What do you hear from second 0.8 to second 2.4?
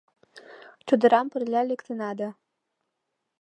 Чодырам пырля лектына да